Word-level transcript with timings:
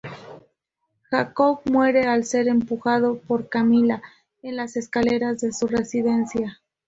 Jacobo 1.11 1.61
muere 1.65 2.07
al 2.07 2.23
ser 2.25 2.47
empujado 2.47 3.19
por 3.19 3.49
Camila 3.49 4.01
en 4.41 4.55
las 4.55 4.75
escaleras 4.75 5.41
de 5.41 5.51
su 5.53 5.67
residencia. 5.67 6.59